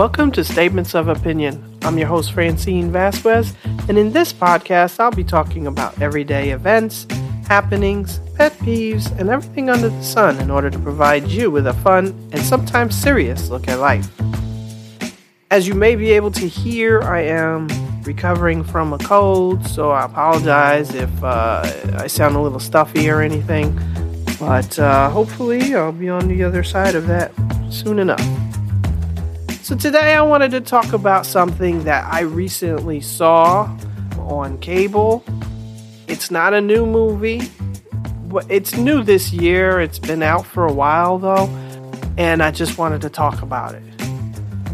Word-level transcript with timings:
Welcome 0.00 0.30
to 0.32 0.44
Statements 0.44 0.94
of 0.94 1.08
Opinion. 1.08 1.62
I'm 1.82 1.98
your 1.98 2.08
host, 2.08 2.32
Francine 2.32 2.90
Vasquez, 2.90 3.52
and 3.86 3.98
in 3.98 4.12
this 4.12 4.32
podcast, 4.32 4.98
I'll 4.98 5.10
be 5.10 5.22
talking 5.22 5.66
about 5.66 6.00
everyday 6.00 6.52
events, 6.52 7.06
happenings, 7.46 8.18
pet 8.34 8.52
peeves, 8.60 9.14
and 9.20 9.28
everything 9.28 9.68
under 9.68 9.90
the 9.90 10.02
sun 10.02 10.38
in 10.38 10.50
order 10.50 10.70
to 10.70 10.78
provide 10.78 11.28
you 11.28 11.50
with 11.50 11.66
a 11.66 11.74
fun 11.74 12.06
and 12.32 12.40
sometimes 12.40 12.98
serious 12.98 13.50
look 13.50 13.68
at 13.68 13.78
life. 13.78 14.08
As 15.50 15.68
you 15.68 15.74
may 15.74 15.96
be 15.96 16.12
able 16.12 16.30
to 16.30 16.48
hear, 16.48 17.02
I 17.02 17.20
am 17.24 17.68
recovering 18.04 18.64
from 18.64 18.94
a 18.94 18.98
cold, 18.98 19.66
so 19.66 19.90
I 19.90 20.06
apologize 20.06 20.94
if 20.94 21.22
uh, 21.22 21.60
I 21.98 22.06
sound 22.06 22.36
a 22.36 22.40
little 22.40 22.58
stuffy 22.58 23.10
or 23.10 23.20
anything. 23.20 23.78
But 24.38 24.78
uh, 24.78 25.10
hopefully, 25.10 25.74
I'll 25.74 25.92
be 25.92 26.08
on 26.08 26.26
the 26.26 26.42
other 26.42 26.64
side 26.64 26.94
of 26.94 27.06
that 27.08 27.32
soon 27.68 27.98
enough. 27.98 28.49
So, 29.70 29.76
today 29.76 30.14
I 30.14 30.22
wanted 30.22 30.50
to 30.50 30.60
talk 30.60 30.92
about 30.92 31.24
something 31.24 31.84
that 31.84 32.04
I 32.12 32.22
recently 32.22 33.00
saw 33.00 33.72
on 34.18 34.58
cable. 34.58 35.22
It's 36.08 36.28
not 36.28 36.54
a 36.54 36.60
new 36.60 36.84
movie, 36.84 37.42
but 38.24 38.44
it's 38.48 38.76
new 38.76 39.04
this 39.04 39.32
year. 39.32 39.78
It's 39.78 40.00
been 40.00 40.24
out 40.24 40.44
for 40.44 40.66
a 40.66 40.72
while 40.72 41.18
though, 41.18 41.46
and 42.18 42.42
I 42.42 42.50
just 42.50 42.78
wanted 42.78 43.00
to 43.02 43.10
talk 43.10 43.42
about 43.42 43.76
it. 43.76 43.84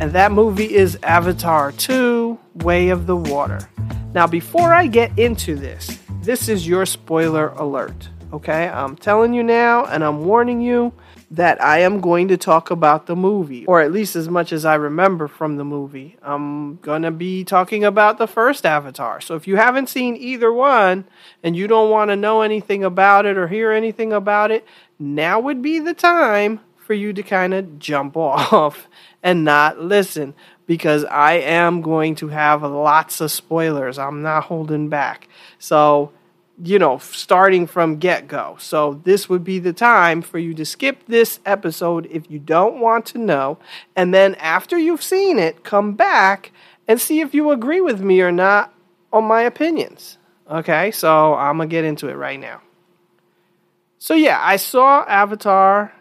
And 0.01 0.13
that 0.13 0.33
movie 0.33 0.75
is 0.75 0.99
Avatar 1.03 1.73
2 1.73 2.39
Way 2.55 2.89
of 2.89 3.07
the 3.07 3.19
Water. 3.19 3.69
Now, 4.15 4.27
before 4.27 4.73
I 4.73 4.87
get 4.87 5.19
into 5.19 5.57
this, 5.57 5.99
this 6.23 6.49
is 6.49 6.67
your 6.67 6.87
spoiler 6.87 7.49
alert. 7.49 8.09
Okay, 8.33 8.69
I'm 8.69 8.97
telling 8.97 9.35
you 9.35 9.45
now, 9.45 9.85
and 9.85 10.03
I'm 10.03 10.25
warning 10.25 10.61
you 10.61 10.93
that 11.31 11.63
I 11.63 11.79
am 11.79 12.01
going 12.01 12.27
to 12.29 12.37
talk 12.37 12.73
about 12.73 13.07
the 13.07 13.15
movie, 13.15 13.65
or 13.67 13.81
at 13.81 13.93
least 13.93 14.17
as 14.17 14.29
much 14.29 14.53
as 14.53 14.65
I 14.65 14.75
remember 14.75 15.29
from 15.29 15.57
the 15.57 15.65
movie. 15.65 16.17
I'm 16.23 16.77
going 16.77 17.03
to 17.03 17.13
be 17.13 17.45
talking 17.45 17.85
about 17.85 18.19
the 18.19 18.27
first 18.27 18.67
Avatar. 18.67 19.21
So 19.21 19.37
if 19.37 19.47
you 19.47 19.57
haven't 19.57 19.89
seen 19.89 20.17
either 20.17 20.53
one 20.53 21.05
and 21.43 21.57
you 21.57 21.69
don't 21.69 21.91
want 21.91 22.11
to 22.11 22.17
know 22.17 22.43
anything 22.43 22.83
about 22.83 23.27
it 23.27 23.39
or 23.39 23.47
hear 23.47 23.71
anything 23.71 24.13
about 24.13 24.51
it, 24.51 24.65
now 24.99 25.39
would 25.39 25.63
be 25.63 25.79
the 25.79 25.95
time 25.95 26.61
for 26.77 26.95
you 26.95 27.13
to 27.13 27.23
kind 27.23 27.55
of 27.55 27.79
jump 27.79 28.17
off 28.17 28.89
and 29.23 29.45
not 29.45 29.81
listen 29.81 30.35
because 30.67 31.05
I 31.05 31.35
am 31.35 31.81
going 31.81 32.17
to 32.17 32.29
have 32.29 32.63
lots 32.63 33.21
of 33.21 33.31
spoilers. 33.31 33.99
I'm 33.99 34.23
not 34.23 34.45
holding 34.45 34.89
back. 34.89 35.29
So 35.61 36.13
you 36.63 36.79
know, 36.79 36.99
starting 36.99 37.67
from 37.67 37.97
get 37.97 38.29
go. 38.29 38.57
So, 38.59 39.01
this 39.05 39.29
would 39.29 39.45
be 39.45 39.59
the 39.59 39.73
time 39.73 40.23
for 40.23 40.39
you 40.39 40.55
to 40.55 40.65
skip 40.65 41.05
this 41.07 41.39
episode 41.45 42.07
if 42.11 42.31
you 42.31 42.39
don't 42.39 42.81
want 42.81 43.07
to 43.07 43.19
know. 43.19 43.59
And 43.95 44.15
then, 44.15 44.35
after 44.37 44.79
you've 44.79 45.03
seen 45.03 45.39
it, 45.39 45.65
come 45.65 45.93
back 45.95 46.53
and 46.89 47.01
see 47.01 47.21
if 47.21 47.35
you 47.35 47.51
agree 47.51 47.81
with 47.81 48.01
me 48.01 48.21
or 48.23 48.33
not 48.33 48.73
on 49.13 49.25
my 49.25 49.43
opinions. 49.43 50.19
Okay, 50.51 50.91
so 50.93 51.35
I'm 51.35 51.59
gonna 51.59 51.69
get 51.69 51.85
into 51.85 52.09
it 52.09 52.15
right 52.15 52.41
now. 52.41 52.63
So, 53.99 54.15
yeah, 54.15 54.41
I 54.43 54.57
saw 54.57 55.05
Avatar 55.07 55.93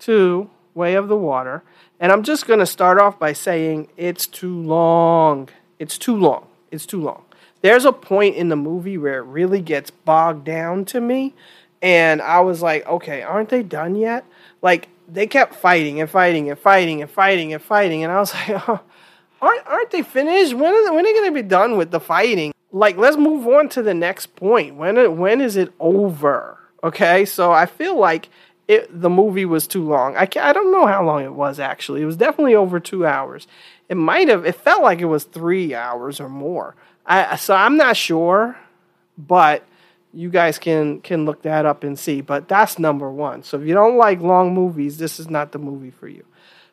2 0.00 0.48
Way 0.74 0.94
of 0.94 1.08
the 1.08 1.16
Water, 1.16 1.64
and 1.98 2.12
I'm 2.12 2.22
just 2.22 2.46
gonna 2.46 2.66
start 2.66 2.98
off 3.00 3.18
by 3.18 3.32
saying 3.32 3.88
it's 3.96 4.26
too 4.26 4.60
long. 4.60 5.48
It's 5.78 5.98
too 5.98 6.16
long. 6.16 6.46
It's 6.70 6.86
too 6.86 7.00
long 7.00 7.24
there's 7.64 7.86
a 7.86 7.92
point 7.92 8.36
in 8.36 8.50
the 8.50 8.56
movie 8.56 8.98
where 8.98 9.20
it 9.20 9.24
really 9.24 9.62
gets 9.62 9.90
bogged 9.90 10.44
down 10.44 10.84
to 10.84 11.00
me 11.00 11.32
and 11.80 12.20
i 12.20 12.38
was 12.38 12.60
like 12.60 12.86
okay 12.86 13.22
aren't 13.22 13.48
they 13.48 13.62
done 13.62 13.94
yet? 13.94 14.24
Like 14.60 14.88
they 15.08 15.26
kept 15.26 15.54
fighting 15.54 16.00
and 16.00 16.08
fighting 16.08 16.50
and 16.50 16.58
fighting 16.58 17.00
and 17.00 17.10
fighting 17.10 17.54
and 17.54 17.62
fighting 17.62 18.04
and 18.04 18.12
i 18.12 18.20
was 18.20 18.34
like 18.48 18.68
oh, 18.68 18.80
aren't, 19.40 19.66
aren't 19.66 19.90
they 19.90 20.02
finished? 20.02 20.52
When 20.52 20.72
are 20.72 20.90
they, 20.90 21.02
they 21.02 21.12
going 21.12 21.30
to 21.30 21.34
be 21.34 21.42
done 21.42 21.76
with 21.76 21.90
the 21.90 22.00
fighting? 22.00 22.52
Like 22.70 22.98
let's 22.98 23.16
move 23.16 23.46
on 23.46 23.70
to 23.70 23.82
the 23.82 23.94
next 23.94 24.36
point. 24.36 24.76
When, 24.76 25.18
when 25.18 25.40
is 25.40 25.56
it 25.56 25.72
over? 25.80 26.58
Okay 26.82 27.24
so 27.24 27.50
i 27.50 27.64
feel 27.64 27.98
like 27.98 28.28
it, 28.66 28.88
the 28.88 29.10
movie 29.10 29.44
was 29.44 29.66
too 29.66 29.86
long. 29.86 30.16
I, 30.16 30.22
I 30.40 30.52
don't 30.54 30.72
know 30.72 30.86
how 30.86 31.04
long 31.04 31.22
it 31.22 31.34
was 31.34 31.60
actually. 31.60 32.00
It 32.00 32.06
was 32.06 32.16
definitely 32.16 32.54
over 32.54 32.80
two 32.80 33.06
hours. 33.06 33.46
It 33.88 33.96
might 33.96 34.28
have 34.28 34.44
it 34.44 34.54
felt 34.54 34.82
like 34.82 35.00
it 35.00 35.06
was 35.06 35.24
three 35.24 35.74
hours 35.74 36.20
or 36.20 36.28
more 36.28 36.74
I, 37.06 37.36
so 37.36 37.54
I'm 37.54 37.76
not 37.76 37.96
sure, 37.96 38.56
but 39.18 39.66
you 40.12 40.30
guys 40.30 40.58
can 40.58 41.00
can 41.00 41.24
look 41.24 41.42
that 41.42 41.66
up 41.66 41.84
and 41.84 41.98
see. 41.98 42.20
But 42.20 42.48
that's 42.48 42.78
number 42.78 43.10
one. 43.10 43.42
So 43.42 43.60
if 43.60 43.66
you 43.66 43.74
don't 43.74 43.96
like 43.96 44.20
long 44.20 44.54
movies, 44.54 44.98
this 44.98 45.20
is 45.20 45.28
not 45.28 45.52
the 45.52 45.58
movie 45.58 45.90
for 45.90 46.08
you. 46.08 46.24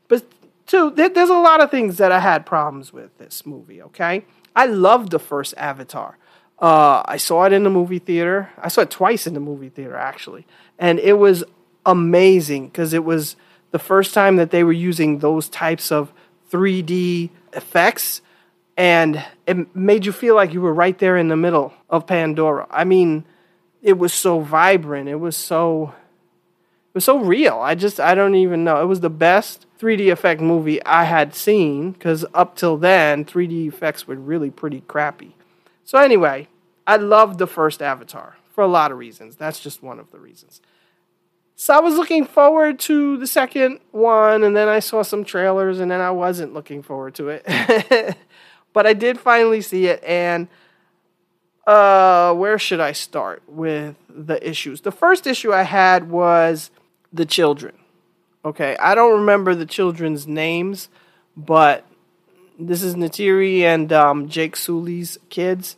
But 0.08 0.24
two, 0.68 0.92
there, 0.92 1.10
there's 1.10 1.30
a 1.30 1.34
lot 1.34 1.62
of 1.62 1.72
things 1.72 1.98
that 1.98 2.12
I 2.12 2.20
had 2.20 2.46
problems 2.46 2.94
with 2.94 3.18
this 3.18 3.46
movie. 3.46 3.82
Okay, 3.82 4.26
I 4.56 4.66
loved 4.66 5.12
the 5.12 5.20
first 5.20 5.54
Avatar. 5.58 6.18
Uh, 6.60 7.02
I 7.06 7.18
saw 7.18 7.46
it 7.46 7.54
in 7.54 7.64
the 7.64 7.72
movie 7.72 8.00
theater. 8.00 8.52
I 8.58 8.68
saw 8.68 8.82
it 8.82 8.92
twice 8.92 9.26
in 9.26 9.34
the 9.34 9.40
movie 9.40 9.70
theater 9.70 9.96
actually, 9.96 10.46
and 10.78 11.00
it 11.00 11.14
was 11.14 11.44
amazing 11.86 12.68
because 12.68 12.94
it 12.94 13.04
was 13.04 13.36
the 13.72 13.80
first 13.80 14.14
time 14.14 14.36
that 14.36 14.52
they 14.52 14.64
were 14.64 14.72
using 14.72 15.20
those 15.20 15.50
types 15.50 15.92
of 15.92 16.14
3D 16.52 17.30
effects 17.54 18.22
and 18.82 19.24
it 19.46 19.76
made 19.76 20.08
you 20.08 20.12
feel 20.12 20.34
like 20.34 20.54
you 20.54 20.60
were 20.60 20.74
right 20.74 20.98
there 20.98 21.16
in 21.16 21.28
the 21.28 21.38
middle 21.38 21.72
of 21.88 22.08
Pandora. 22.08 22.66
I 22.72 22.84
mean, 22.84 23.26
it 23.84 24.00
was 24.00 24.12
so 24.12 24.40
vibrant. 24.40 25.08
It 25.08 25.18
was 25.18 25.38
so 25.38 25.94
it 26.90 26.96
was 26.96 27.06
so 27.06 27.20
real. 27.20 27.60
I 27.60 27.76
just 27.76 28.00
I 28.00 28.16
don't 28.16 28.34
even 28.34 28.64
know. 28.64 28.82
It 28.82 28.86
was 28.86 29.02
the 29.02 29.10
best 29.12 29.68
3D 29.80 30.12
effect 30.12 30.42
movie 30.42 30.84
I 30.84 31.04
had 31.04 31.36
seen 31.36 31.94
cuz 31.94 32.26
up 32.34 32.56
till 32.56 32.76
then 32.76 33.24
3D 33.24 33.68
effects 33.68 34.08
were 34.08 34.16
really 34.16 34.50
pretty 34.50 34.82
crappy. 34.88 35.36
So 35.84 36.00
anyway, 36.00 36.48
I 36.88 36.96
loved 36.96 37.38
the 37.38 37.46
first 37.46 37.84
Avatar 37.84 38.38
for 38.50 38.64
a 38.64 38.68
lot 38.68 38.92
of 38.92 38.98
reasons. 38.98 39.36
That's 39.36 39.60
just 39.60 39.84
one 39.84 40.00
of 40.00 40.10
the 40.10 40.18
reasons. 40.18 40.60
So 41.56 41.76
I 41.76 41.82
was 41.82 41.98
looking 41.98 42.26
forward 42.26 42.80
to 42.80 43.18
the 43.18 43.28
second 43.28 43.80
one 43.92 44.44
and 44.44 44.58
then 44.58 44.68
I 44.68 44.80
saw 44.80 45.04
some 45.04 45.24
trailers 45.24 45.80
and 45.80 45.92
then 45.92 46.02
I 46.02 46.10
wasn't 46.10 46.56
looking 46.56 46.82
forward 46.82 47.14
to 47.16 47.30
it. 47.30 48.18
But 48.74 48.88
I 48.88 48.94
did 48.94 49.20
finally 49.20 49.62
see 49.62 49.88
it, 49.88 50.04
and 50.04 50.48
uh, 51.68 52.34
where 52.34 52.58
should 52.58 52.80
I 52.80 52.94
start 52.94 53.44
with 53.48 53.96
the 54.10 54.48
issues? 54.48 54.82
The 54.82 54.92
first 54.92 55.28
issue 55.28 55.54
I 55.54 55.64
had 55.64 56.10
was 56.10 56.72
the 57.14 57.26
children. 57.26 57.76
Okay, 58.44 58.76
I 58.78 58.96
don't 58.96 59.20
remember 59.20 59.54
the 59.54 59.66
children's 59.66 60.26
names, 60.26 60.90
but 61.38 61.86
this 62.58 62.82
is 62.82 62.96
Neytiri 62.96 63.62
and 63.62 63.92
um, 63.94 64.30
Jake 64.30 64.56
Sully's 64.56 65.20
kids. 65.30 65.78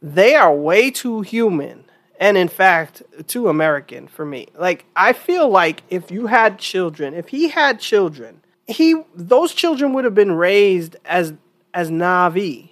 They 0.00 0.34
are 0.34 0.54
way 0.54 0.90
too 0.90 1.20
human, 1.20 1.84
and 2.18 2.36
in 2.38 2.48
fact, 2.48 3.02
too 3.26 3.48
American 3.48 4.08
for 4.08 4.24
me. 4.24 4.48
Like, 4.54 4.86
I 4.94 5.12
feel 5.12 5.48
like 5.48 5.82
if 5.90 6.10
you 6.10 6.28
had 6.28 6.58
children, 6.58 7.12
if 7.12 7.28
he 7.28 7.48
had 7.48 7.80
children, 7.80 8.40
he 8.66 8.94
those 9.14 9.52
children 9.52 9.92
would 9.92 10.04
have 10.04 10.14
been 10.14 10.32
raised 10.32 10.96
as 11.04 11.34
as 11.76 11.90
Na'vi. 11.90 12.70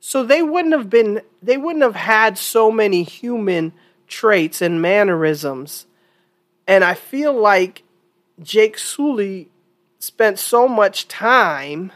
So 0.00 0.24
they 0.24 0.42
wouldn't 0.42 0.72
have 0.72 0.88
been 0.88 1.20
they 1.42 1.58
wouldn't 1.58 1.84
have 1.84 1.94
had 1.94 2.38
so 2.38 2.70
many 2.72 3.02
human 3.02 3.72
traits 4.08 4.62
and 4.62 4.80
mannerisms. 4.80 5.86
And 6.66 6.82
I 6.82 6.94
feel 6.94 7.34
like 7.34 7.82
Jake 8.42 8.78
Sully 8.78 9.50
spent 9.98 10.38
so 10.38 10.66
much 10.66 11.06
time 11.06 11.92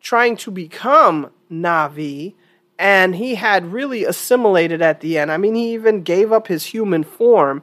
trying 0.00 0.36
to 0.36 0.50
become 0.50 1.30
Na'vi 1.50 2.34
and 2.78 3.14
he 3.16 3.36
had 3.36 3.72
really 3.72 4.04
assimilated 4.04 4.82
at 4.82 5.00
the 5.00 5.16
end. 5.16 5.32
I 5.32 5.38
mean, 5.38 5.54
he 5.54 5.72
even 5.72 6.02
gave 6.02 6.30
up 6.30 6.48
his 6.48 6.66
human 6.66 7.04
form 7.04 7.62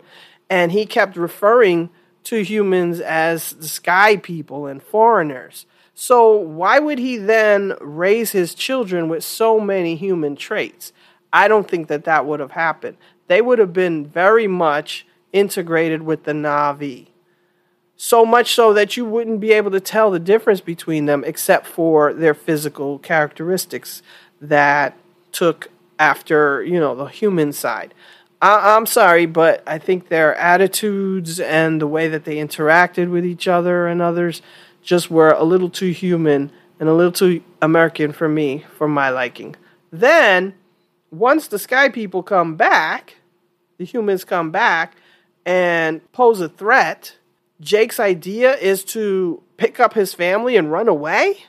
and 0.49 0.71
he 0.71 0.87
kept 0.87 1.15
referring 1.15 1.91
to 2.23 2.43
humans 2.43 2.99
as 2.99 3.51
the 3.53 3.67
sky 3.67 4.17
people 4.17 4.65
and 4.65 4.81
foreigners. 4.81 5.67
So, 5.93 6.35
why 6.35 6.79
would 6.79 6.99
he 6.99 7.17
then 7.17 7.73
raise 7.81 8.31
his 8.31 8.55
children 8.55 9.09
with 9.09 9.23
so 9.23 9.59
many 9.59 9.95
human 9.95 10.35
traits? 10.35 10.93
I 11.33 11.47
don't 11.47 11.69
think 11.69 11.87
that 11.87 12.05
that 12.05 12.25
would 12.25 12.39
have 12.39 12.51
happened. 12.51 12.97
They 13.27 13.41
would 13.41 13.59
have 13.59 13.73
been 13.73 14.05
very 14.05 14.47
much 14.47 15.05
integrated 15.31 16.03
with 16.03 16.23
the 16.23 16.33
Na'vi. 16.33 17.07
So 17.95 18.25
much 18.25 18.55
so 18.55 18.73
that 18.73 18.97
you 18.97 19.05
wouldn't 19.05 19.39
be 19.39 19.51
able 19.51 19.71
to 19.71 19.79
tell 19.79 20.09
the 20.09 20.19
difference 20.19 20.59
between 20.59 21.05
them 21.05 21.23
except 21.23 21.67
for 21.67 22.13
their 22.13 22.33
physical 22.33 22.97
characteristics 22.99 24.01
that 24.41 24.97
took 25.31 25.67
after, 25.99 26.63
you 26.63 26.79
know, 26.79 26.95
the 26.95 27.05
human 27.05 27.53
side. 27.53 27.93
I- 28.41 28.75
am 28.75 28.87
sorry, 28.87 29.27
but 29.27 29.61
I 29.67 29.77
think 29.77 30.09
their 30.09 30.35
attitudes 30.35 31.39
and 31.39 31.79
the 31.79 31.85
way 31.85 32.07
that 32.07 32.25
they 32.25 32.37
interacted 32.37 33.11
with 33.11 33.23
each 33.23 33.47
other 33.47 33.85
and 33.85 34.01
others 34.01 34.41
just 34.81 35.11
were 35.11 35.31
a 35.31 35.43
little 35.43 35.69
too 35.69 35.91
human 35.91 36.51
and 36.79 36.89
a 36.89 36.93
little 36.93 37.11
too 37.11 37.43
American 37.61 38.11
for 38.11 38.27
me, 38.27 38.65
for 38.77 38.87
my 38.87 39.09
liking. 39.09 39.55
Then, 39.91 40.55
once 41.11 41.47
the 41.47 41.59
Sky 41.59 41.89
People 41.89 42.23
come 42.23 42.55
back, 42.55 43.17
the 43.77 43.85
humans 43.85 44.23
come 44.23 44.51
back 44.51 44.95
and 45.45 46.01
pose 46.11 46.41
a 46.41 46.49
threat, 46.49 47.17
Jake's 47.59 47.99
idea 47.99 48.55
is 48.55 48.83
to 48.85 49.43
pick 49.57 49.79
up 49.79 49.93
his 49.93 50.13
family 50.13 50.57
and 50.57 50.71
run 50.71 50.87
away. 50.87 51.45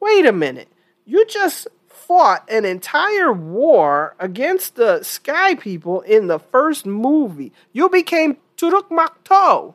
wait 0.00 0.26
a 0.26 0.32
minute. 0.32 0.68
You 1.04 1.26
just 1.26 1.66
fought 1.88 2.48
an 2.48 2.64
entire 2.64 3.32
war 3.32 4.14
against 4.20 4.76
the 4.76 5.02
Sky 5.02 5.56
People 5.56 6.02
in 6.02 6.28
the 6.28 6.38
first 6.38 6.86
movie. 6.86 7.52
You 7.72 7.88
became 7.88 8.36
Turuk 8.56 8.88
Makto. 8.90 9.74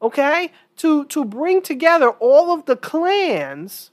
Okay? 0.00 0.52
To 0.82 1.04
to 1.06 1.24
bring 1.24 1.62
together 1.62 2.10
all 2.10 2.52
of 2.52 2.66
the 2.66 2.76
clans 2.76 3.92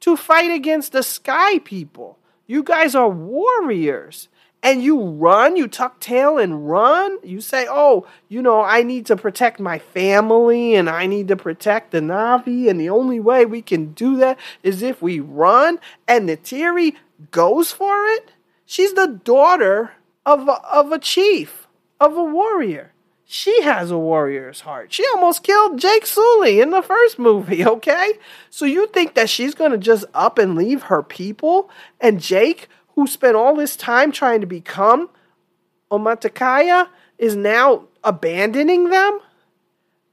to 0.00 0.16
fight 0.16 0.50
against 0.50 0.92
the 0.92 1.02
Sky 1.02 1.60
People. 1.60 2.18
You 2.46 2.62
guys 2.62 2.94
are 2.94 3.08
warriors 3.08 4.28
and 4.62 4.82
you 4.82 5.00
run, 5.00 5.56
you 5.56 5.66
tuck 5.66 5.98
tail 5.98 6.36
and 6.36 6.68
run. 6.68 7.18
You 7.22 7.40
say, 7.40 7.66
oh, 7.70 8.06
you 8.28 8.42
know, 8.42 8.60
I 8.60 8.82
need 8.82 9.06
to 9.06 9.16
protect 9.16 9.60
my 9.60 9.78
family 9.78 10.74
and 10.74 10.90
I 10.90 11.06
need 11.06 11.28
to 11.28 11.36
protect 11.36 11.92
the 11.92 12.00
Na'vi. 12.00 12.68
And 12.68 12.78
the 12.78 12.90
only 12.90 13.20
way 13.20 13.46
we 13.46 13.62
can 13.62 13.92
do 13.92 14.16
that 14.16 14.38
is 14.62 14.82
if 14.82 15.00
we 15.00 15.20
run. 15.20 15.78
And 16.06 16.28
Neytiri 16.28 16.96
goes 17.30 17.72
for 17.72 17.94
it. 18.08 18.32
She's 18.66 18.92
the 18.92 19.20
daughter 19.24 19.92
of 20.26 20.48
a, 20.48 20.60
of 20.70 20.92
a 20.92 20.98
chief, 20.98 21.66
of 21.98 22.16
a 22.16 22.24
warrior. 22.24 22.92
She 23.28 23.62
has 23.62 23.90
a 23.90 23.98
warrior's 23.98 24.60
heart. 24.60 24.92
She 24.92 25.04
almost 25.12 25.42
killed 25.42 25.80
Jake 25.80 26.06
Sully 26.06 26.60
in 26.60 26.70
the 26.70 26.80
first 26.80 27.18
movie, 27.18 27.66
okay? 27.66 28.12
So 28.50 28.64
you 28.64 28.86
think 28.86 29.14
that 29.14 29.28
she's 29.28 29.54
going 29.54 29.72
to 29.72 29.78
just 29.78 30.04
up 30.14 30.38
and 30.38 30.54
leave 30.54 30.84
her 30.84 31.02
people 31.02 31.68
and 32.00 32.20
Jake 32.20 32.68
who 32.94 33.08
spent 33.08 33.34
all 33.34 33.56
this 33.56 33.74
time 33.74 34.12
trying 34.12 34.40
to 34.40 34.46
become 34.46 35.10
Omaticaya 35.90 36.88
is 37.18 37.34
now 37.34 37.88
abandoning 38.04 38.90
them? 38.90 39.18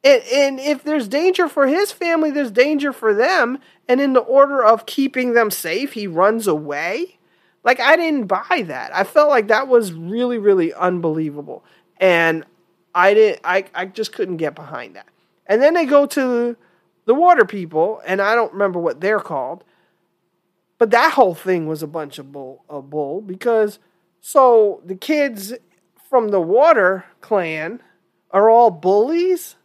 And, 0.04 0.24
and 0.33 0.60
if 0.60 0.83
there's 0.83 1.07
danger 1.07 1.48
for 1.48 1.68
his 1.68 1.92
family, 1.92 2.31
there's 2.31 2.51
danger 2.51 2.92
for 2.92 3.13
them. 3.13 3.60
And 3.88 4.01
in 4.01 4.13
the 4.13 4.21
order 4.21 4.63
of 4.63 4.88
keeping 4.88 5.33
them 5.33 5.51
safe, 5.51 5.94
he 5.94 6.07
runs 6.07 6.48
away. 6.48 7.19
Like, 7.63 7.80
I 7.80 7.95
didn't 7.95 8.25
buy 8.25 8.63
that. 8.65 8.94
I 8.94 9.04
felt 9.04 9.30
like 9.30 9.48
that 9.50 9.68
was 9.68 9.94
really, 9.94 10.39
really 10.39 10.74
unbelievable. 10.74 11.63
And 11.98 12.44
I 12.95 13.13
didn't, 13.13 13.41
I, 13.43 13.65
I 13.73 13.85
just 13.85 14.13
couldn't 14.13 14.37
get 14.37 14.55
behind 14.55 14.95
that. 14.95 15.07
And 15.45 15.61
then 15.61 15.73
they 15.73 15.85
go 15.85 16.05
to 16.05 16.55
the 17.05 17.13
water 17.13 17.45
people, 17.45 18.01
and 18.05 18.21
I 18.21 18.35
don't 18.35 18.53
remember 18.53 18.79
what 18.79 19.01
they're 19.01 19.19
called. 19.19 19.63
But 20.77 20.91
that 20.91 21.13
whole 21.13 21.35
thing 21.35 21.67
was 21.67 21.81
a 21.81 21.87
bunch 21.87 22.19
of 22.19 22.31
bull, 22.31 22.63
a 22.69 22.81
bull 22.81 23.21
because 23.21 23.79
so 24.19 24.81
the 24.85 24.95
kids 24.95 25.53
from 26.09 26.29
the 26.29 26.41
Water 26.41 27.05
clan 27.21 27.81
are 28.31 28.49
all 28.49 28.69
bullies, 28.69 29.55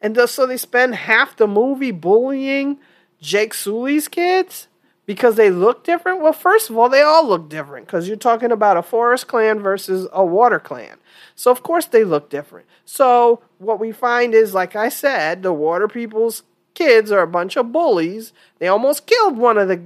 and 0.00 0.16
so 0.28 0.46
they 0.46 0.56
spend 0.56 0.94
half 0.94 1.36
the 1.36 1.46
movie 1.46 1.90
bullying 1.90 2.78
Jake 3.20 3.54
Sully's 3.54 4.06
kids 4.06 4.67
because 5.08 5.36
they 5.36 5.48
look 5.48 5.84
different. 5.84 6.20
Well, 6.20 6.34
first 6.34 6.68
of 6.68 6.76
all, 6.76 6.90
they 6.90 7.00
all 7.00 7.26
look 7.26 7.48
different 7.48 7.86
because 7.86 8.06
you're 8.06 8.16
talking 8.18 8.52
about 8.52 8.76
a 8.76 8.82
forest 8.82 9.26
clan 9.26 9.58
versus 9.58 10.06
a 10.12 10.22
water 10.22 10.60
clan. 10.60 10.98
So 11.34 11.50
of 11.50 11.62
course 11.62 11.86
they 11.86 12.04
look 12.04 12.28
different. 12.28 12.66
So 12.84 13.40
what 13.56 13.80
we 13.80 13.90
find 13.90 14.34
is, 14.34 14.52
like 14.52 14.76
I 14.76 14.90
said, 14.90 15.42
the 15.42 15.54
water 15.54 15.88
people's 15.88 16.42
kids 16.74 17.10
are 17.10 17.22
a 17.22 17.26
bunch 17.26 17.56
of 17.56 17.72
bullies. 17.72 18.34
They 18.58 18.68
almost 18.68 19.06
killed 19.06 19.38
one 19.38 19.56
of 19.56 19.68
the 19.68 19.80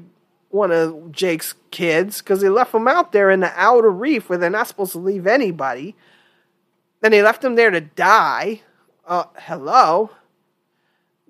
one 0.49 0.73
of 0.73 1.13
Jake's 1.13 1.55
kids 1.71 2.21
because 2.21 2.41
they 2.41 2.49
left 2.49 2.75
him 2.75 2.89
out 2.89 3.13
there 3.13 3.31
in 3.31 3.39
the 3.39 3.53
outer 3.55 3.91
reef 3.91 4.29
where 4.29 4.39
they're 4.39 4.51
not 4.51 4.67
supposed 4.67 4.93
to 4.93 4.99
leave 4.99 5.29
anybody. 5.29 5.95
Then 7.01 7.13
they 7.13 7.23
left 7.23 7.45
him 7.45 7.55
there 7.55 7.71
to 7.71 7.81
die. 7.81 8.63
Uh, 9.07 9.25
hello, 9.37 10.11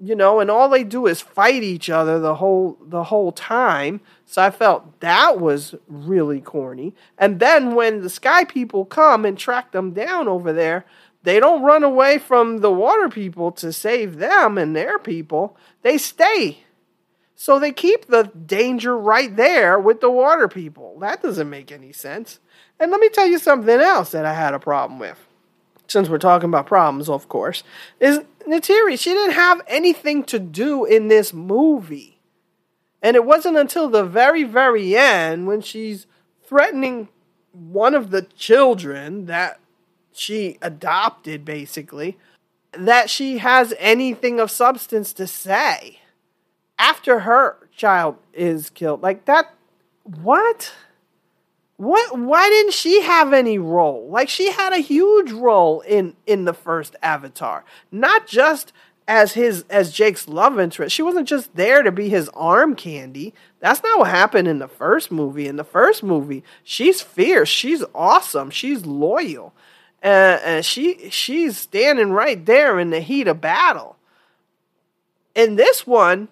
you 0.00 0.16
know, 0.16 0.40
and 0.40 0.50
all 0.50 0.68
they 0.68 0.84
do 0.84 1.06
is 1.06 1.20
fight 1.20 1.62
each 1.62 1.88
other 1.88 2.18
the 2.18 2.36
whole 2.36 2.78
the 2.80 3.04
whole 3.04 3.32
time. 3.32 4.00
So 4.26 4.42
I 4.42 4.50
felt 4.50 5.00
that 5.00 5.40
was 5.40 5.74
really 5.86 6.40
corny. 6.40 6.94
And 7.18 7.40
then 7.40 7.74
when 7.74 8.02
the 8.02 8.10
sky 8.10 8.44
people 8.44 8.84
come 8.84 9.24
and 9.24 9.38
track 9.38 9.72
them 9.72 9.92
down 9.92 10.28
over 10.28 10.52
there, 10.52 10.84
they 11.22 11.38
don't 11.38 11.62
run 11.62 11.84
away 11.84 12.18
from 12.18 12.58
the 12.58 12.72
water 12.72 13.08
people 13.08 13.52
to 13.52 13.72
save 13.72 14.16
them 14.16 14.58
and 14.58 14.74
their 14.74 14.98
people. 14.98 15.56
They 15.82 15.98
stay 15.98 16.64
so 17.42 17.58
they 17.58 17.72
keep 17.72 18.06
the 18.06 18.30
danger 18.46 18.96
right 18.96 19.34
there 19.34 19.76
with 19.76 20.00
the 20.00 20.08
water 20.12 20.46
people. 20.46 20.96
That 21.00 21.22
doesn't 21.22 21.50
make 21.50 21.72
any 21.72 21.90
sense. 21.90 22.38
And 22.78 22.92
let 22.92 23.00
me 23.00 23.08
tell 23.08 23.26
you 23.26 23.40
something 23.40 23.80
else 23.80 24.12
that 24.12 24.24
I 24.24 24.32
had 24.32 24.54
a 24.54 24.60
problem 24.60 25.00
with. 25.00 25.18
Since 25.88 26.08
we're 26.08 26.18
talking 26.18 26.48
about 26.48 26.66
problems, 26.66 27.08
of 27.08 27.28
course, 27.28 27.64
is 27.98 28.20
Neytiri. 28.46 28.98
She 28.98 29.10
didn't 29.10 29.34
have 29.34 29.62
anything 29.66 30.24
to 30.24 30.38
do 30.38 30.84
in 30.84 31.08
this 31.08 31.32
movie. 31.32 32.20
And 33.02 33.16
it 33.16 33.24
wasn't 33.24 33.56
until 33.56 33.88
the 33.88 34.04
very, 34.04 34.44
very 34.44 34.96
end 34.96 35.46
when 35.46 35.60
she's 35.60 36.06
threatening 36.44 37.08
one 37.52 37.94
of 37.94 38.10
the 38.10 38.22
children 38.22 39.26
that 39.26 39.58
she 40.12 40.58
adopted, 40.62 41.44
basically, 41.44 42.18
that 42.72 43.10
she 43.10 43.38
has 43.38 43.74
anything 43.78 44.38
of 44.38 44.50
substance 44.50 45.12
to 45.14 45.26
say 45.26 46.00
after 46.78 47.20
her 47.20 47.68
child 47.76 48.16
is 48.32 48.70
killed. 48.70 49.02
Like 49.02 49.24
that 49.26 49.54
what? 50.04 50.72
What 51.82 52.16
why 52.16 52.48
didn't 52.48 52.74
she 52.74 53.02
have 53.02 53.32
any 53.32 53.58
role? 53.58 54.06
Like 54.08 54.28
she 54.28 54.52
had 54.52 54.72
a 54.72 54.78
huge 54.78 55.32
role 55.32 55.80
in 55.80 56.14
in 56.28 56.44
the 56.44 56.54
first 56.54 56.94
Avatar. 57.02 57.64
Not 57.90 58.28
just 58.28 58.72
as 59.08 59.32
his 59.32 59.64
as 59.68 59.90
Jake's 59.90 60.28
love 60.28 60.60
interest. 60.60 60.94
She 60.94 61.02
wasn't 61.02 61.26
just 61.26 61.56
there 61.56 61.82
to 61.82 61.90
be 61.90 62.08
his 62.08 62.28
arm 62.34 62.76
candy. 62.76 63.34
That's 63.58 63.82
not 63.82 63.98
what 63.98 64.10
happened 64.10 64.46
in 64.46 64.60
the 64.60 64.68
first 64.68 65.10
movie. 65.10 65.48
In 65.48 65.56
the 65.56 65.64
first 65.64 66.04
movie, 66.04 66.44
she's 66.62 67.00
fierce, 67.00 67.48
she's 67.48 67.82
awesome, 67.96 68.50
she's 68.50 68.86
loyal. 68.86 69.52
Uh, 70.04 70.38
and 70.44 70.64
she 70.64 71.10
she's 71.10 71.58
standing 71.58 72.12
right 72.12 72.46
there 72.46 72.78
in 72.78 72.90
the 72.90 73.00
heat 73.00 73.26
of 73.26 73.40
battle. 73.40 73.96
In 75.34 75.56
this 75.56 75.84
one, 75.84 76.28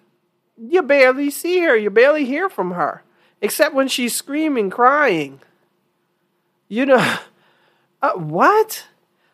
you 0.57 0.81
barely 0.81 1.29
see 1.29 1.59
her. 1.59 1.75
You 1.75 1.89
barely 1.89 2.23
hear 2.23 2.49
from 2.49 2.71
her, 2.71 3.03
except 3.41 3.75
when 3.75 3.87
she's 3.87 4.15
screaming, 4.15 4.69
crying. 4.69 5.41
You 6.67 6.85
know, 6.85 7.17
uh, 8.01 8.13
what? 8.13 8.87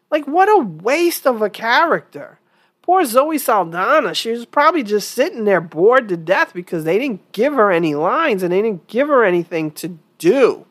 Like, 0.09 0.25
what 0.25 0.50
a 0.50 0.63
waste 0.63 1.27
of 1.27 1.42
a 1.42 1.50
character. 1.50 2.39
Poor 2.81 3.04
Zoe 3.04 3.38
Saldana. 3.38 4.13
She 4.13 4.31
was 4.31 4.45
probably 4.45 4.81
just 4.81 5.11
sitting 5.11 5.44
there 5.44 5.59
bored 5.59 6.07
to 6.07 6.16
death 6.16 6.54
because 6.54 6.85
they 6.85 6.97
didn't 6.97 7.33
give 7.33 7.54
her 7.54 7.69
any 7.69 7.95
lines 7.95 8.44
and 8.44 8.52
they 8.52 8.61
didn't 8.61 8.87
give 8.87 9.09
her 9.09 9.26
anything 9.26 9.71
to 9.71 9.99
do. 10.18 10.66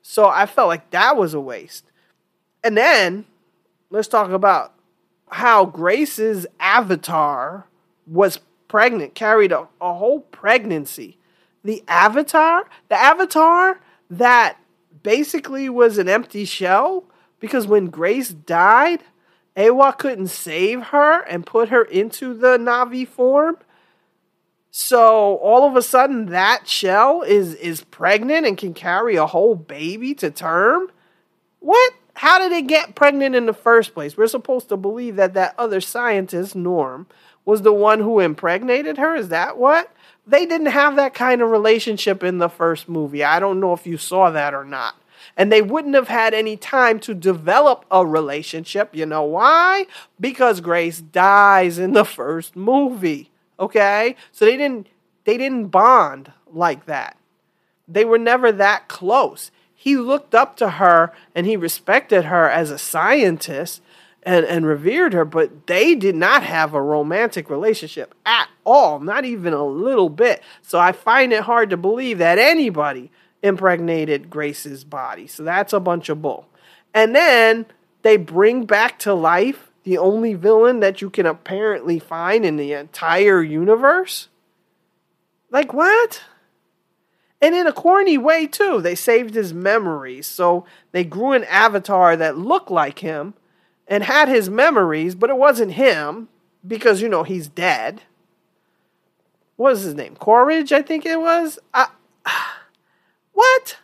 So 0.00 0.28
I 0.28 0.46
felt 0.46 0.68
like 0.68 0.90
that 0.90 1.16
was 1.16 1.34
a 1.34 1.40
waste. 1.40 1.84
And 2.62 2.76
then 2.76 3.24
let's 3.90 4.06
talk 4.06 4.30
about 4.30 4.72
how 5.30 5.64
Grace's 5.64 6.46
avatar 6.60 7.66
was 8.06 8.38
pregnant, 8.68 9.14
carried 9.14 9.50
a, 9.50 9.66
a 9.80 9.94
whole 9.94 10.20
pregnancy. 10.20 11.17
The 11.68 11.84
avatar, 11.86 12.66
the 12.88 12.94
avatar 12.94 13.78
that 14.08 14.56
basically 15.02 15.68
was 15.68 15.98
an 15.98 16.08
empty 16.08 16.46
shell 16.46 17.04
because 17.40 17.66
when 17.66 17.88
Grace 17.88 18.30
died, 18.30 19.02
Eywa 19.54 19.98
couldn't 19.98 20.28
save 20.28 20.84
her 20.84 21.20
and 21.20 21.44
put 21.44 21.68
her 21.68 21.82
into 21.82 22.32
the 22.32 22.56
Na'vi 22.56 23.06
form. 23.06 23.58
So 24.70 25.36
all 25.36 25.68
of 25.68 25.76
a 25.76 25.82
sudden 25.82 26.30
that 26.30 26.66
shell 26.66 27.20
is 27.20 27.52
is 27.56 27.84
pregnant 27.84 28.46
and 28.46 28.56
can 28.56 28.72
carry 28.72 29.16
a 29.16 29.26
whole 29.26 29.54
baby 29.54 30.14
to 30.14 30.30
term. 30.30 30.90
What? 31.60 31.92
How 32.14 32.38
did 32.38 32.52
it 32.52 32.66
get 32.66 32.94
pregnant 32.94 33.34
in 33.34 33.44
the 33.44 33.52
first 33.52 33.92
place? 33.92 34.16
We're 34.16 34.26
supposed 34.26 34.70
to 34.70 34.78
believe 34.78 35.16
that 35.16 35.34
that 35.34 35.54
other 35.58 35.82
scientist, 35.82 36.56
Norm, 36.56 37.06
was 37.44 37.60
the 37.60 37.74
one 37.74 38.00
who 38.00 38.20
impregnated 38.20 38.96
her? 38.96 39.14
Is 39.14 39.28
that 39.28 39.58
what? 39.58 39.92
They 40.28 40.44
didn't 40.44 40.66
have 40.66 40.96
that 40.96 41.14
kind 41.14 41.40
of 41.40 41.48
relationship 41.50 42.22
in 42.22 42.36
the 42.36 42.50
first 42.50 42.86
movie. 42.86 43.24
I 43.24 43.40
don't 43.40 43.60
know 43.60 43.72
if 43.72 43.86
you 43.86 43.96
saw 43.96 44.30
that 44.30 44.52
or 44.52 44.64
not. 44.64 44.94
And 45.38 45.50
they 45.50 45.62
wouldn't 45.62 45.94
have 45.94 46.08
had 46.08 46.34
any 46.34 46.56
time 46.56 47.00
to 47.00 47.14
develop 47.14 47.86
a 47.90 48.04
relationship. 48.04 48.94
You 48.94 49.06
know 49.06 49.22
why? 49.22 49.86
Because 50.20 50.60
Grace 50.60 51.00
dies 51.00 51.78
in 51.78 51.92
the 51.92 52.04
first 52.04 52.56
movie. 52.56 53.30
Okay? 53.58 54.16
So 54.30 54.44
they 54.44 54.56
didn't 54.56 54.88
they 55.24 55.38
didn't 55.38 55.68
bond 55.68 56.32
like 56.52 56.86
that. 56.86 57.16
They 57.86 58.04
were 58.04 58.18
never 58.18 58.52
that 58.52 58.88
close. 58.88 59.50
He 59.74 59.96
looked 59.96 60.34
up 60.34 60.56
to 60.58 60.70
her 60.70 61.12
and 61.34 61.46
he 61.46 61.56
respected 61.56 62.26
her 62.26 62.50
as 62.50 62.70
a 62.70 62.78
scientist 62.78 63.80
and, 64.28 64.44
and 64.44 64.66
revered 64.66 65.14
her, 65.14 65.24
but 65.24 65.66
they 65.68 65.94
did 65.94 66.14
not 66.14 66.42
have 66.42 66.74
a 66.74 66.82
romantic 66.82 67.48
relationship 67.48 68.14
at 68.26 68.50
all, 68.66 69.00
not 69.00 69.24
even 69.24 69.54
a 69.54 69.64
little 69.64 70.10
bit. 70.10 70.42
So 70.60 70.78
I 70.78 70.92
find 70.92 71.32
it 71.32 71.44
hard 71.44 71.70
to 71.70 71.78
believe 71.78 72.18
that 72.18 72.38
anybody 72.38 73.10
impregnated 73.42 74.28
Grace's 74.28 74.84
body. 74.84 75.26
So 75.26 75.44
that's 75.44 75.72
a 75.72 75.80
bunch 75.80 76.10
of 76.10 76.20
bull. 76.20 76.46
And 76.92 77.16
then 77.16 77.64
they 78.02 78.18
bring 78.18 78.66
back 78.66 78.98
to 78.98 79.14
life 79.14 79.70
the 79.84 79.96
only 79.96 80.34
villain 80.34 80.80
that 80.80 81.00
you 81.00 81.08
can 81.08 81.24
apparently 81.24 81.98
find 81.98 82.44
in 82.44 82.58
the 82.58 82.74
entire 82.74 83.42
universe. 83.42 84.28
Like 85.50 85.72
what? 85.72 86.20
And 87.40 87.54
in 87.54 87.66
a 87.66 87.72
corny 87.72 88.18
way, 88.18 88.46
too. 88.46 88.82
They 88.82 88.94
saved 88.94 89.32
his 89.32 89.54
memories. 89.54 90.26
So 90.26 90.66
they 90.92 91.04
grew 91.04 91.32
an 91.32 91.44
avatar 91.44 92.14
that 92.14 92.36
looked 92.36 92.70
like 92.70 92.98
him 92.98 93.32
and 93.88 94.04
had 94.04 94.28
his 94.28 94.48
memories, 94.48 95.14
but 95.14 95.30
it 95.30 95.36
wasn't 95.36 95.72
him 95.72 96.28
because, 96.66 97.00
you 97.00 97.08
know, 97.08 97.24
he's 97.24 97.48
dead. 97.48 98.02
What 99.56 99.72
was 99.72 99.82
his 99.82 99.94
name? 99.94 100.14
Courage, 100.14 100.72
I 100.72 100.82
think 100.82 101.04
it 101.04 101.18
was. 101.18 101.58
I, 101.74 101.88
what? 103.32 103.78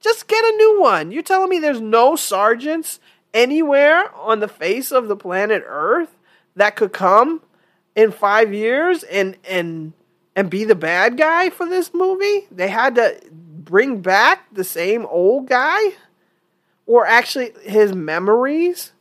Just 0.00 0.28
get 0.28 0.44
a 0.44 0.56
new 0.56 0.80
one. 0.80 1.10
You're 1.10 1.22
telling 1.22 1.48
me 1.48 1.58
there's 1.58 1.80
no 1.80 2.14
sergeants 2.14 3.00
anywhere 3.34 4.14
on 4.14 4.40
the 4.40 4.48
face 4.48 4.92
of 4.92 5.08
the 5.08 5.16
planet 5.16 5.64
Earth 5.66 6.16
that 6.54 6.76
could 6.76 6.92
come 6.92 7.42
in 7.96 8.12
five 8.12 8.52
years 8.54 9.02
and 9.04 9.36
and 9.48 9.94
and 10.36 10.50
be 10.50 10.64
the 10.64 10.74
bad 10.74 11.16
guy 11.16 11.50
for 11.50 11.66
this 11.66 11.92
movie? 11.92 12.46
They 12.52 12.68
had 12.68 12.94
to 12.96 13.18
bring 13.30 14.00
back 14.00 14.46
the 14.52 14.64
same 14.64 15.06
old 15.06 15.48
guy? 15.48 15.94
Or 16.86 17.04
actually 17.04 17.52
his 17.64 17.94
memories? 17.94 18.92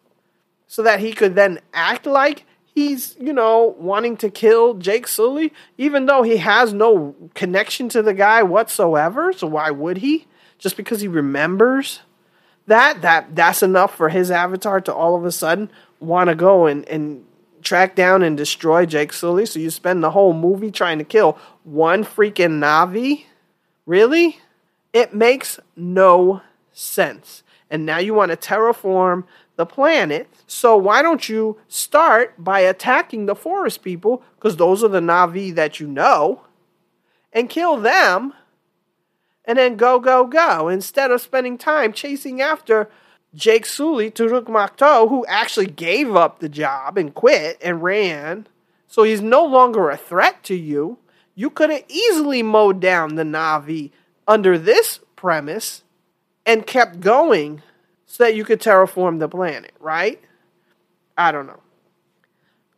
So 0.75 0.83
that 0.83 0.99
he 0.99 1.13
could 1.13 1.35
then 1.35 1.61
act 1.73 2.05
like 2.05 2.43
he's, 2.65 3.15
you 3.17 3.31
know, 3.31 3.77
wanting 3.79 4.17
to 4.17 4.29
kill 4.29 4.73
Jake 4.73 5.07
Sully, 5.07 5.53
even 5.77 6.05
though 6.05 6.21
he 6.21 6.35
has 6.35 6.73
no 6.73 7.15
connection 7.33 7.87
to 7.87 8.01
the 8.01 8.13
guy 8.13 8.43
whatsoever. 8.43 9.31
So 9.31 9.47
why 9.47 9.71
would 9.71 9.99
he? 9.99 10.27
Just 10.57 10.75
because 10.75 10.99
he 10.99 11.07
remembers 11.07 12.01
that, 12.67 13.01
that 13.03 13.37
that's 13.37 13.63
enough 13.63 13.95
for 13.95 14.09
his 14.09 14.29
avatar 14.29 14.81
to 14.81 14.93
all 14.93 15.15
of 15.15 15.23
a 15.23 15.31
sudden 15.31 15.71
want 16.01 16.27
to 16.27 16.35
go 16.35 16.65
and, 16.65 16.85
and 16.89 17.23
track 17.61 17.95
down 17.95 18.21
and 18.21 18.35
destroy 18.35 18.85
Jake 18.85 19.13
Sully. 19.13 19.45
So 19.45 19.59
you 19.59 19.69
spend 19.69 20.03
the 20.03 20.11
whole 20.11 20.33
movie 20.33 20.71
trying 20.71 20.97
to 20.97 21.05
kill 21.05 21.37
one 21.63 22.03
freaking 22.03 22.59
Na'vi? 22.59 23.23
Really? 23.85 24.39
It 24.91 25.13
makes 25.13 25.57
no 25.77 26.41
sense. 26.73 27.43
And 27.69 27.85
now 27.85 27.97
you 27.97 28.13
want 28.13 28.31
to 28.31 28.37
terraform 28.37 29.23
the 29.55 29.65
planet. 29.65 30.27
So 30.47 30.75
why 30.77 31.01
don't 31.01 31.29
you 31.29 31.57
start 31.67 32.43
by 32.43 32.59
attacking 32.59 33.25
the 33.25 33.35
forest 33.35 33.81
people, 33.83 34.23
because 34.35 34.57
those 34.57 34.83
are 34.83 34.89
the 34.89 34.99
Na'vi 34.99 35.53
that 35.55 35.79
you 35.79 35.87
know, 35.87 36.41
and 37.31 37.49
kill 37.49 37.77
them, 37.77 38.33
and 39.45 39.57
then 39.57 39.75
go, 39.75 39.99
go, 39.99 40.25
go, 40.25 40.67
instead 40.67 41.11
of 41.11 41.21
spending 41.21 41.57
time 41.57 41.93
chasing 41.93 42.41
after 42.41 42.89
Jake 43.33 43.65
Sully, 43.65 44.09
Turuk 44.09 44.45
Makto, 44.45 45.09
who 45.09 45.25
actually 45.27 45.67
gave 45.67 46.15
up 46.15 46.39
the 46.39 46.49
job 46.49 46.97
and 46.97 47.13
quit 47.13 47.57
and 47.61 47.83
ran. 47.83 48.47
So 48.87 49.03
he's 49.03 49.21
no 49.21 49.43
longer 49.43 49.89
a 49.89 49.97
threat 49.97 50.41
to 50.45 50.55
you. 50.55 50.97
You 51.35 51.49
could 51.49 51.69
have 51.69 51.83
easily 51.89 52.41
mowed 52.41 52.79
down 52.79 53.15
the 53.15 53.23
Na'vi 53.23 53.91
under 54.27 54.57
this 54.57 55.01
premise 55.15 55.83
and 56.45 56.65
kept 56.65 57.01
going 57.01 57.61
so 58.05 58.23
that 58.23 58.35
you 58.35 58.43
could 58.43 58.59
terraform 58.59 59.19
the 59.19 59.27
planet, 59.27 59.73
right? 59.79 60.21
I 61.17 61.31
don't 61.31 61.47
know. 61.47 61.61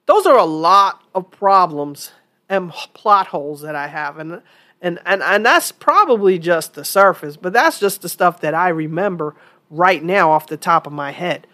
Those 0.05 0.25
are 0.25 0.37
a 0.37 0.45
lot 0.45 1.03
of 1.13 1.29
problems 1.31 2.11
and 2.49 2.71
plot 2.71 3.27
holes 3.27 3.61
that 3.61 3.75
I 3.75 3.87
have 3.87 4.17
and 4.17 4.41
and 4.81 4.99
and, 5.05 5.23
and 5.23 5.45
that's 5.45 5.71
probably 5.71 6.39
just 6.39 6.75
the 6.75 6.85
surface, 6.85 7.35
but 7.35 7.51
that's 7.51 7.79
just 7.79 8.01
the 8.01 8.09
stuff 8.09 8.41
that 8.41 8.53
I 8.53 8.69
remember 8.69 9.35
right 9.69 10.03
now 10.03 10.31
off 10.31 10.47
the 10.47 10.57
top 10.57 10.87
of 10.87 10.93
my 10.93 11.11
head. 11.11 11.47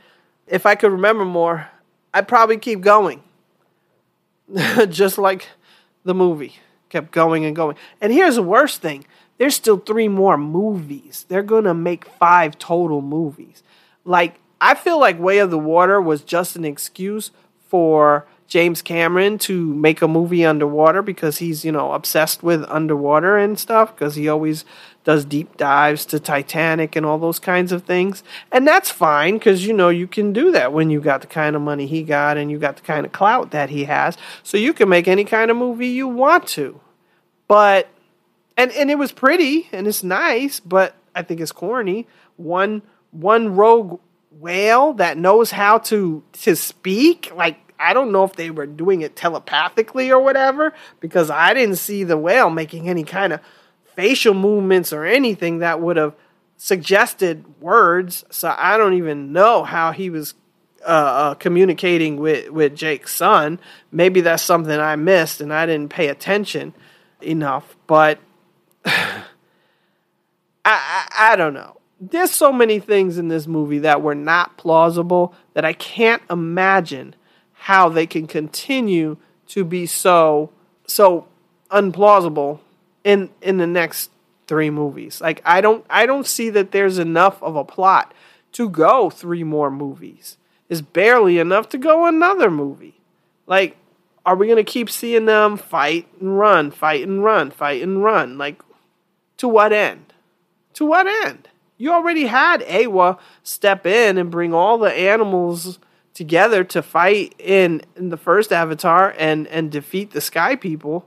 If 0.46 0.65
I 0.65 0.75
could 0.75 0.92
remember 0.92 1.25
more, 1.25 1.70
I'd 2.13 2.27
probably 2.27 2.58
keep 2.58 2.82
going. 2.82 3.24
Just 4.89 5.18
like 5.18 5.48
the 6.03 6.13
movie 6.13 6.56
kept 6.89 7.12
going 7.12 7.46
and 7.46 7.56
going. 7.56 7.75
And 8.01 8.13
here's 8.13 8.36
the 8.36 8.44
worst 8.44 8.82
thing 8.82 9.06
there's 9.38 9.56
still 9.56 9.78
three 9.78 10.08
more 10.08 10.38
movies. 10.38 11.25
They're 11.28 11.44
going 11.44 11.66
to 11.66 11.74
make 11.74 12.06
five 12.06 12.58
total 12.58 13.02
movies. 13.02 13.63
Like, 14.06 14.40
I 14.62 14.75
feel 14.75 15.00
like 15.00 15.20
Way 15.20 15.40
of 15.40 15.52
the 15.52 15.60
Water 15.60 16.02
was 16.02 16.22
just 16.22 16.56
an 16.56 16.66
excuse 16.66 17.32
for 17.68 18.25
James 18.48 18.82
Cameron 18.82 19.40
to 19.40 19.74
make 19.74 20.02
a 20.02 20.08
movie 20.08 20.46
underwater 20.46 21.02
because 21.02 21.40
he's, 21.40 21.66
you 21.66 21.72
know, 21.72 21.92
obsessed 21.94 22.44
with 22.44 22.63
underwater 22.70 23.38
and 23.38 23.58
stuff 23.58 23.96
because 23.96 24.16
he 24.16 24.30
always 24.30 24.63
does 25.04 25.25
deep 25.25 25.58
dives 25.58 26.06
to 26.06 26.20
Titanic 26.20 26.96
and 26.96 27.06
all 27.06 27.18
those 27.18 27.40
kinds 27.40 27.72
of 27.72 27.84
things. 27.84 28.24
And 28.52 28.68
that's 28.68 28.90
fine 28.90 29.40
because, 29.40 29.66
you 29.66 29.74
know, 29.74 29.90
you 29.90 30.08
can 30.08 30.34
do 30.34 30.52
that 30.52 30.72
when 30.72 30.90
you 30.90 31.02
got 31.02 31.22
the 31.22 31.28
kind 31.28 31.56
of 31.56 31.62
money 31.62 31.88
he 31.88 32.04
got 32.04 32.38
and 32.38 32.52
you 32.52 32.60
got 32.60 32.75
the 32.75 32.84
kind 32.84 33.06
of 33.06 33.12
clout 33.12 33.52
that 33.52 33.70
he 33.70 33.86
has. 33.86 34.18
So 34.44 34.58
you 34.58 34.72
can 34.72 34.88
make 34.88 35.08
any 35.08 35.25
kind 35.25 35.50
of 35.50 35.58
movie 35.58 35.88
you 35.88 36.08
want 36.08 36.48
to. 36.50 36.80
But, 37.48 37.90
and, 38.57 38.72
and 38.72 38.91
it 38.91 38.98
was 38.98 39.12
pretty 39.12 39.67
and 39.72 39.88
it's 39.88 40.03
nice, 40.03 40.60
but 40.60 40.95
I 41.15 41.22
think 41.24 41.41
it's 41.41 41.51
corny. 41.51 42.07
One, 42.38 42.81
one 43.12 43.55
rogue 43.55 44.00
whale 44.31 44.93
that 44.93 45.17
knows 45.17 45.51
how 45.51 45.77
to, 45.77 46.24
to 46.33 46.55
speak, 46.55 47.31
like, 47.36 47.60
I 47.79 47.93
don't 47.93 48.12
know 48.12 48.24
if 48.24 48.36
they 48.36 48.50
were 48.50 48.65
doing 48.65 49.01
it 49.01 49.15
telepathically 49.15 50.12
or 50.12 50.19
whatever, 50.19 50.74
because 51.00 51.29
I 51.29 51.53
didn't 51.53 51.75
see 51.75 52.03
the 52.03 52.17
whale 52.17 52.50
making 52.50 52.88
any 52.88 53.03
kind 53.03 53.33
of 53.33 53.41
facial 53.95 54.33
movements 54.33 54.93
or 54.93 55.05
anything 55.05 55.60
that 55.60 55.81
would 55.81 55.98
have 55.98 56.15
suggested 56.57 57.62
words. 57.62 58.24
So 58.29 58.55
I 58.57 58.77
don't 58.77 58.93
even 58.93 59.33
know 59.33 59.63
how 59.63 59.91
he 59.91 60.10
was 60.10 60.33
uh, 60.81 60.86
uh, 60.86 61.33
communicating 61.36 62.17
with, 62.17 62.50
with 62.50 62.75
Jake's 62.75 63.13
son. 63.13 63.60
Maybe 63.91 64.22
that's 64.22 64.43
something 64.43 64.79
I 64.79 64.95
missed 64.95 65.41
and 65.41 65.53
I 65.53 65.65
didn't 65.65 65.89
pay 65.89 66.07
attention 66.07 66.74
enough. 67.22 67.75
But 67.86 68.19
I, 68.86 69.24
I, 70.66 71.08
I 71.20 71.36
don't 71.36 71.54
know. 71.54 71.78
There's 72.00 72.32
so 72.32 72.52
many 72.52 72.80
things 72.80 73.18
in 73.18 73.30
this 73.30 73.48
movie 73.48 73.80
that 73.80 74.02
were 74.02 74.16
not 74.16 74.58
plausible 74.58 75.34
that 75.54 75.63
I 75.63 75.74
can't 75.74 76.22
imagine 76.30 77.16
how 77.54 77.88
they 77.88 78.06
can 78.06 78.28
continue 78.28 79.18
to 79.48 79.63
be 79.63 79.86
so 79.86 80.52
so 80.86 81.28
unplausible 81.72 82.60
in 83.04 83.30
in 83.42 83.58
the 83.58 83.68
next 83.68 84.10
three 84.48 84.70
movies. 84.70 85.22
Like 85.22 85.42
I 85.46 85.62
don't 85.62 85.86
I 85.90 86.06
don't 86.06 86.28
see 86.28 86.50
that 86.50 86.72
there's 86.72 86.98
enough 86.98 87.42
of 87.42 87.56
a 87.56 87.63
plot 87.63 88.13
to 88.54 88.70
go 88.70 89.10
three 89.10 89.44
more 89.44 89.72
movies. 89.72 90.38
It's 90.70 90.82
barely 90.82 91.40
enough 91.40 91.70
to 91.70 91.78
go 91.78 92.06
another 92.06 92.52
movie. 92.52 93.00
Like 93.48 93.78
are 94.25 94.36
we 94.36 94.48
going 94.48 94.63
to 94.63 94.63
keep 94.63 94.90
seeing 94.90 95.25
them 95.25 95.58
fight 95.58 96.08
and 96.20 96.38
run, 96.38 96.72
fight 96.72 97.06
and 97.06 97.24
run, 97.24 97.52
fight 97.52 97.82
and 97.82 98.04
run? 98.04 98.38
Like 98.38 98.62
to 99.44 99.48
what 99.50 99.74
end? 99.74 100.14
To 100.76 100.86
what 100.86 101.06
end? 101.06 101.50
You 101.78 101.92
already 101.92 102.28
had 102.28 102.62
Eywa 102.62 103.20
step 103.44 103.86
in 103.86 104.18
and 104.18 104.32
bring 104.32 104.54
all 104.54 104.78
the 104.78 104.94
animals 104.94 105.80
together 106.14 106.64
to 106.64 106.82
fight 106.82 107.36
in, 107.38 107.82
in 107.98 108.08
the 108.08 108.16
first 108.16 108.54
Avatar 108.54 109.14
and, 109.18 109.46
and 109.48 109.70
defeat 109.70 110.12
the 110.12 110.22
Sky 110.22 110.56
People. 110.56 111.06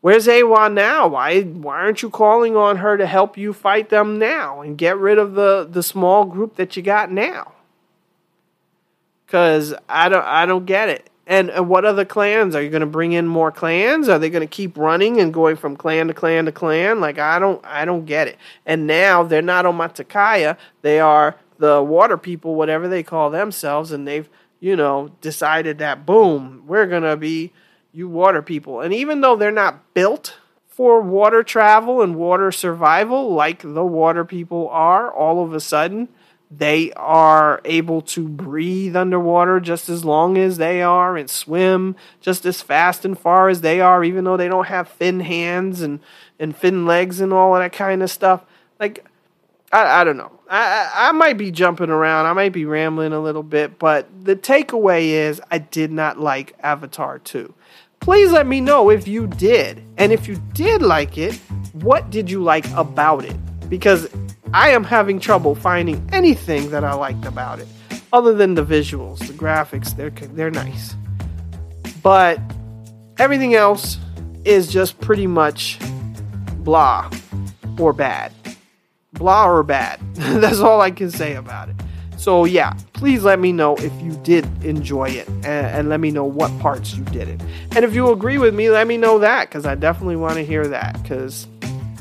Where's 0.00 0.26
Eywa 0.26 0.72
now? 0.72 1.06
Why 1.06 1.42
why 1.42 1.74
aren't 1.74 2.00
you 2.00 2.08
calling 2.08 2.56
on 2.56 2.78
her 2.78 2.96
to 2.96 3.06
help 3.06 3.36
you 3.36 3.52
fight 3.52 3.90
them 3.90 4.18
now 4.18 4.62
and 4.62 4.78
get 4.78 4.96
rid 4.96 5.18
of 5.18 5.34
the, 5.34 5.68
the 5.70 5.82
small 5.82 6.24
group 6.24 6.56
that 6.56 6.78
you 6.78 6.82
got 6.82 7.12
now? 7.12 7.52
Cause 9.26 9.74
I 9.86 10.08
don't 10.08 10.24
I 10.24 10.46
don't 10.46 10.64
get 10.64 10.88
it. 10.88 11.10
And, 11.28 11.50
and 11.50 11.68
what 11.68 11.84
other 11.84 12.06
clans? 12.06 12.56
Are 12.56 12.62
you 12.62 12.70
going 12.70 12.80
to 12.80 12.86
bring 12.86 13.12
in 13.12 13.28
more 13.28 13.52
clans? 13.52 14.08
Are 14.08 14.18
they 14.18 14.30
going 14.30 14.40
to 14.40 14.46
keep 14.46 14.78
running 14.78 15.20
and 15.20 15.32
going 15.32 15.56
from 15.56 15.76
clan 15.76 16.08
to 16.08 16.14
clan 16.14 16.46
to 16.46 16.52
clan? 16.52 17.00
Like 17.00 17.18
I 17.18 17.38
don't 17.38 17.62
I 17.66 17.84
don't 17.84 18.06
get 18.06 18.28
it. 18.28 18.38
And 18.64 18.86
now 18.86 19.22
they're 19.24 19.42
not 19.42 19.66
on 19.66 19.76
Omaticaya. 19.76 20.56
They 20.80 20.98
are 20.98 21.36
the 21.58 21.82
water 21.82 22.16
people, 22.16 22.54
whatever 22.54 22.88
they 22.88 23.02
call 23.02 23.28
themselves, 23.28 23.92
and 23.92 24.08
they've 24.08 24.28
you 24.58 24.74
know 24.74 25.10
decided 25.20 25.76
that 25.78 26.06
boom, 26.06 26.62
we're 26.66 26.86
going 26.86 27.02
to 27.02 27.16
be 27.16 27.52
you 27.92 28.08
water 28.08 28.40
people. 28.40 28.80
And 28.80 28.94
even 28.94 29.20
though 29.20 29.36
they're 29.36 29.50
not 29.50 29.92
built 29.92 30.38
for 30.66 31.02
water 31.02 31.42
travel 31.42 32.00
and 32.00 32.16
water 32.16 32.50
survival 32.50 33.34
like 33.34 33.60
the 33.60 33.84
water 33.84 34.24
people 34.24 34.66
are, 34.70 35.12
all 35.12 35.44
of 35.44 35.52
a 35.52 35.60
sudden 35.60 36.08
they 36.50 36.92
are 36.94 37.60
able 37.64 38.00
to 38.00 38.26
breathe 38.26 38.96
underwater 38.96 39.60
just 39.60 39.88
as 39.88 40.04
long 40.04 40.38
as 40.38 40.56
they 40.56 40.82
are 40.82 41.16
and 41.16 41.28
swim 41.28 41.94
just 42.20 42.46
as 42.46 42.62
fast 42.62 43.04
and 43.04 43.18
far 43.18 43.48
as 43.48 43.60
they 43.60 43.80
are, 43.80 44.02
even 44.02 44.24
though 44.24 44.36
they 44.36 44.48
don't 44.48 44.66
have 44.66 44.88
fin 44.88 45.20
hands 45.20 45.82
and, 45.82 46.00
and 46.38 46.56
fin 46.56 46.86
legs 46.86 47.20
and 47.20 47.32
all 47.32 47.54
of 47.54 47.60
that 47.60 47.72
kind 47.72 48.02
of 48.02 48.10
stuff. 48.10 48.44
Like, 48.80 49.04
I, 49.70 50.00
I 50.00 50.04
don't 50.04 50.16
know. 50.16 50.32
I, 50.48 50.90
I 50.94 51.12
might 51.12 51.36
be 51.36 51.50
jumping 51.50 51.90
around. 51.90 52.26
I 52.26 52.32
might 52.32 52.52
be 52.52 52.64
rambling 52.64 53.12
a 53.12 53.20
little 53.20 53.42
bit, 53.42 53.78
but 53.78 54.08
the 54.24 54.34
takeaway 54.34 55.08
is 55.08 55.42
I 55.50 55.58
did 55.58 55.92
not 55.92 56.18
like 56.18 56.54
Avatar 56.62 57.18
2 57.18 57.52
please 58.00 58.30
let 58.30 58.46
me 58.46 58.60
know 58.60 58.90
if 58.90 59.08
you 59.08 59.26
did. 59.26 59.82
And 59.96 60.12
if 60.12 60.28
you 60.28 60.36
did 60.54 60.82
like 60.82 61.18
it, 61.18 61.34
what 61.72 62.10
did 62.10 62.30
you 62.30 62.42
like 62.42 62.68
about 62.72 63.24
it? 63.24 63.36
Because 63.68 64.08
I 64.54 64.70
am 64.70 64.84
having 64.84 65.20
trouble 65.20 65.54
finding 65.54 66.08
anything 66.12 66.70
that 66.70 66.84
I 66.84 66.94
liked 66.94 67.24
about 67.24 67.60
it 67.60 67.68
other 68.12 68.32
than 68.34 68.54
the 68.54 68.64
visuals, 68.64 69.18
the 69.18 69.34
graphics, 69.34 69.94
they're 69.96 70.10
they're 70.10 70.50
nice. 70.50 70.94
But 72.02 72.40
everything 73.18 73.54
else 73.54 73.98
is 74.44 74.68
just 74.68 74.98
pretty 75.00 75.26
much 75.26 75.78
blah. 76.58 77.10
or 77.78 77.92
bad. 77.92 78.32
Blah 79.12 79.48
or 79.48 79.62
bad. 79.62 80.00
That's 80.14 80.60
all 80.60 80.80
I 80.80 80.90
can 80.90 81.10
say 81.10 81.34
about 81.34 81.68
it. 81.68 81.76
So, 82.16 82.44
yeah, 82.44 82.72
please 82.94 83.22
let 83.22 83.38
me 83.38 83.52
know 83.52 83.76
if 83.76 83.92
you 84.02 84.12
did 84.24 84.44
enjoy 84.64 85.10
it 85.10 85.28
and, 85.28 85.46
and 85.46 85.88
let 85.88 86.00
me 86.00 86.10
know 86.10 86.24
what 86.24 86.56
parts 86.58 86.94
you 86.94 87.04
didn't. 87.04 87.40
And 87.76 87.84
if 87.84 87.94
you 87.94 88.10
agree 88.10 88.38
with 88.38 88.54
me, 88.54 88.70
let 88.70 88.88
me 88.88 88.96
know 88.96 89.20
that 89.20 89.48
because 89.48 89.64
I 89.64 89.76
definitely 89.76 90.16
want 90.16 90.34
to 90.34 90.44
hear 90.44 90.66
that 90.66 91.00
because 91.00 91.46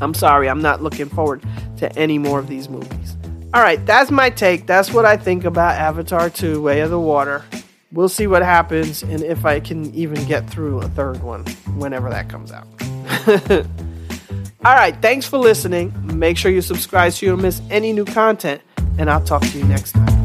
I'm 0.02 0.16
sorry, 0.16 0.50
I'm 0.50 0.62
not 0.62 0.82
looking 0.82 1.08
forward 1.08 1.44
to 1.78 1.94
any 1.98 2.18
more 2.18 2.40
of 2.40 2.48
these 2.48 2.70
movies. 2.70 3.16
All 3.54 3.62
right, 3.62 3.84
that's 3.86 4.12
my 4.12 4.30
take. 4.30 4.68
That's 4.68 4.92
what 4.92 5.06
I 5.06 5.18
think 5.18 5.46
about 5.46 5.76
Avatar 5.76 6.30
2 6.30 6.62
Way 6.62 6.82
of 6.82 6.90
the 6.90 7.00
Water. 7.00 7.46
We'll 7.92 8.10
see 8.10 8.28
what 8.28 8.42
happens 8.42 9.04
and 9.04 9.24
if 9.24 9.46
I 9.46 9.60
can 9.60 9.94
even 9.96 10.24
get 10.26 10.50
through 10.50 10.80
a 10.80 10.90
third 10.90 11.24
one 11.24 11.46
whenever 11.78 12.10
that 12.10 12.30
comes 12.30 12.52
out. 12.52 12.68
All 14.66 14.74
right, 14.74 14.96
thanks 15.02 15.26
for 15.26 15.38
listening. 15.38 15.94
Make 16.18 16.38
sure 16.38 16.52
you 16.52 16.62
subscribe 16.62 17.14
so 17.14 17.26
you 17.26 17.32
don't 17.32 17.42
miss 17.42 17.62
any 17.70 17.94
new 17.94 18.06
content, 18.06 18.62
and 18.98 19.10
I'll 19.10 19.24
talk 19.24 19.42
to 19.44 19.58
you 19.58 19.64
next 19.64 19.94
time. 19.94 20.17